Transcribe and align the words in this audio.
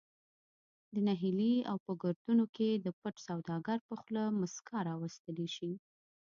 د 0.93 0.95
نهیلي 1.07 1.55
او 1.69 1.77
په 1.85 1.91
گردونو 2.01 2.45
کی 2.55 2.69
د 2.75 2.87
پټ 2.99 3.15
سوداگر 3.27 3.79
په 3.87 3.95
خوله 4.01 4.23
مسکا 4.41 4.77
راوستلې 4.89 5.47
شي 5.55 5.71